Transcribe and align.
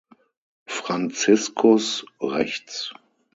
Franziskus 0.65 2.03
(rechts). 2.19 2.91